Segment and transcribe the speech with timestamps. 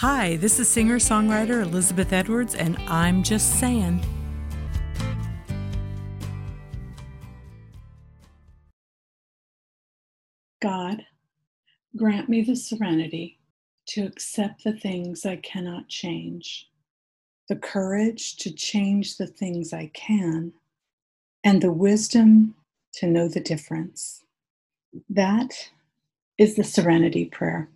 [0.00, 4.04] Hi, this is singer songwriter Elizabeth Edwards, and I'm just saying.
[10.60, 11.02] God,
[11.96, 13.38] grant me the serenity
[13.86, 16.68] to accept the things I cannot change,
[17.48, 20.52] the courage to change the things I can,
[21.42, 22.54] and the wisdom
[22.96, 24.24] to know the difference.
[25.08, 25.70] That
[26.36, 27.70] is the serenity prayer.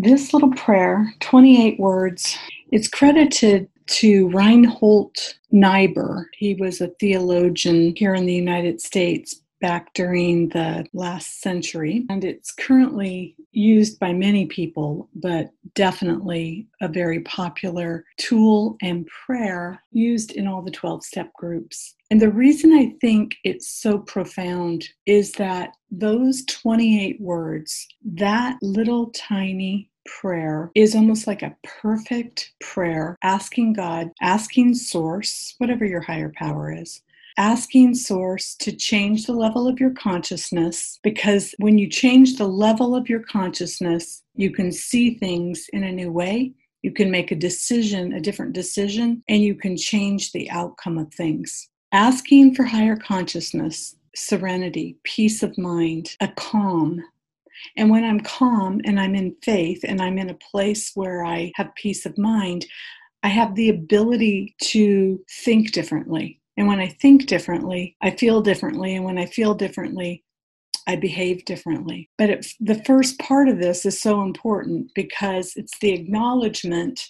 [0.00, 2.38] This little prayer, 28 words,
[2.70, 5.16] it's credited to Reinhold
[5.50, 6.28] Niebuhr.
[6.34, 12.24] He was a theologian here in the United States back during the last century, and
[12.24, 20.32] it's currently used by many people, but definitely a very popular tool and prayer used
[20.32, 21.94] in all the 12 step groups.
[22.10, 29.10] And the reason I think it's so profound is that those 28 words, that little
[29.10, 36.32] tiny prayer is almost like a perfect prayer, asking God, asking Source, whatever your higher
[36.34, 37.02] power is,
[37.36, 42.94] asking Source to change the level of your consciousness because when you change the level
[42.94, 46.52] of your consciousness, you can see things in a new way.
[46.82, 51.12] You can make a decision, a different decision, and you can change the outcome of
[51.12, 57.02] things asking for higher consciousness, serenity, peace of mind, a calm.
[57.76, 61.52] And when I'm calm and I'm in faith and I'm in a place where I
[61.56, 62.66] have peace of mind,
[63.22, 66.40] I have the ability to think differently.
[66.58, 68.96] And when I think differently, I feel differently.
[68.96, 70.24] And when I feel differently,
[70.88, 72.10] I behave differently.
[72.18, 77.00] But it, the first part of this is so important because it's the acknowledgement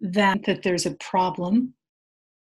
[0.00, 1.74] that, that there's a problem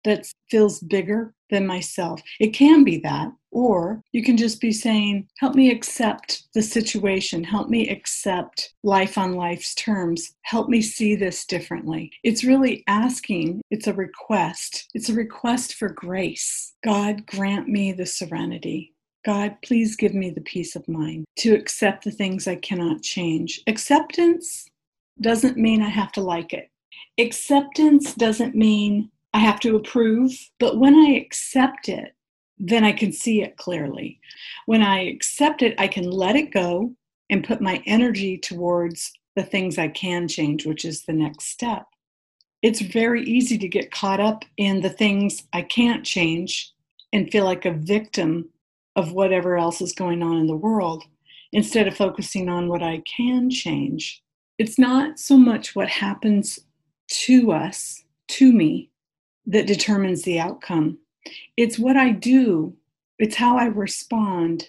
[0.04, 2.22] that feels bigger than myself.
[2.40, 3.32] It can be that.
[3.58, 7.44] Or you can just be saying, Help me accept the situation.
[7.44, 10.36] Help me accept life on life's terms.
[10.44, 12.12] Help me see this differently.
[12.24, 14.88] It's really asking, it's a request.
[14.94, 16.76] It's a request for grace.
[16.84, 18.94] God, grant me the serenity.
[19.26, 23.64] God, please give me the peace of mind to accept the things I cannot change.
[23.66, 24.68] Acceptance
[25.20, 26.70] doesn't mean I have to like it.
[27.18, 30.32] Acceptance doesn't mean I have to approve.
[30.60, 32.14] But when I accept it,
[32.60, 34.20] then I can see it clearly.
[34.66, 36.94] When I accept it, I can let it go
[37.30, 41.86] and put my energy towards the things I can change, which is the next step.
[42.64, 46.74] It's very easy to get caught up in the things I can't change
[47.14, 48.50] and feel like a victim
[48.96, 51.04] of whatever else is going on in the world
[51.54, 54.24] instead of focusing on what I can change.
[54.58, 56.60] It's not so much what happens
[57.10, 58.90] to us, to me,
[59.46, 60.98] that determines the outcome.
[61.56, 62.76] It's what I do,
[63.20, 64.68] it's how I respond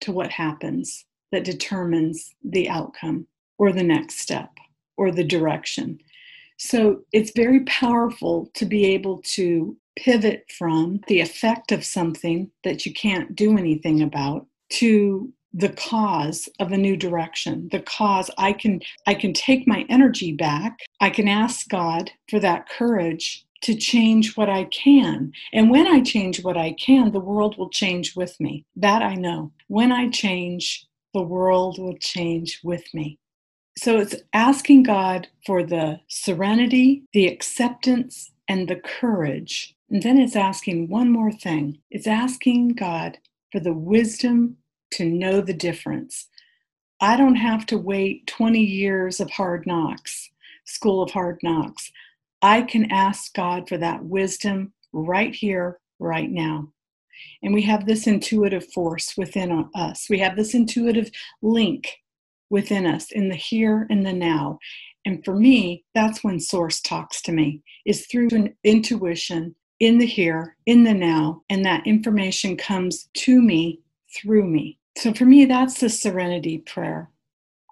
[0.00, 3.26] to what happens that determines the outcome
[3.58, 4.50] or the next step
[4.96, 6.00] or the direction.
[6.56, 12.86] So it's very powerful to be able to pivot from the effect of something that
[12.86, 18.30] you can't do anything about to the cause of a new direction the cause.
[18.36, 20.80] I can i can take my energy back.
[21.00, 25.32] I can ask god for that courage to change what I can.
[25.52, 28.64] And when I change what I can, the world will change with me.
[28.76, 29.52] That I know.
[29.68, 33.18] When I change, the world will change with me.
[33.76, 39.74] So it's asking God for the serenity, the acceptance, and the courage.
[39.90, 43.18] And then it's asking one more thing it's asking God
[43.52, 44.56] for the wisdom
[44.92, 46.28] to know the difference.
[47.00, 50.28] I don't have to wait 20 years of hard knocks,
[50.64, 51.92] school of hard knocks.
[52.42, 56.72] I can ask God for that wisdom right here, right now.
[57.42, 60.06] And we have this intuitive force within us.
[60.08, 61.10] We have this intuitive
[61.42, 61.88] link
[62.50, 64.58] within us in the here and the now.
[65.04, 70.06] And for me, that's when Source talks to me, is through an intuition in the
[70.06, 73.80] here, in the now, and that information comes to me
[74.14, 74.78] through me.
[74.96, 77.10] So for me, that's the serenity prayer.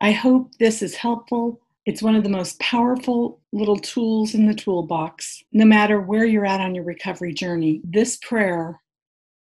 [0.00, 1.60] I hope this is helpful.
[1.86, 6.44] It's one of the most powerful little tools in the toolbox, no matter where you're
[6.44, 7.80] at on your recovery journey.
[7.84, 8.80] This prayer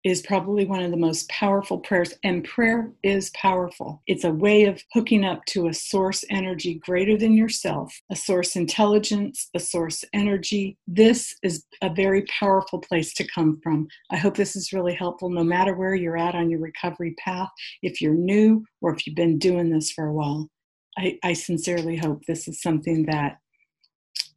[0.03, 4.03] is probably one of the most powerful prayers, and prayer is powerful.
[4.05, 8.57] It's a way of hooking up to a source energy greater than yourself, a source
[8.57, 10.77] intelligence, a source energy.
[10.85, 13.87] This is a very powerful place to come from.
[14.11, 17.49] I hope this is really helpful no matter where you're at on your recovery path,
[17.81, 20.49] if you're new or if you've been doing this for a while.
[20.97, 23.37] I, I sincerely hope this is something that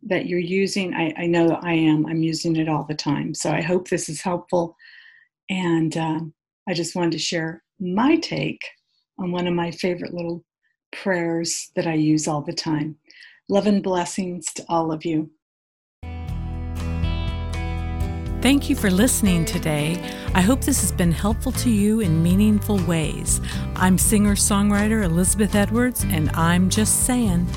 [0.04, 0.94] that you're using.
[0.94, 2.06] I, I know I am.
[2.06, 3.34] I'm using it all the time.
[3.34, 4.76] So I hope this is helpful.
[5.50, 6.34] And um,
[6.68, 8.60] I just wanted to share my take
[9.18, 10.44] on one of my favorite little
[10.92, 12.96] prayers that I use all the time.
[13.48, 15.30] Love and blessings to all of you.
[18.40, 20.00] Thank you for listening today.
[20.32, 23.40] I hope this has been helpful to you in meaningful ways.
[23.74, 27.48] I'm singer songwriter Elizabeth Edwards, and I'm just saying.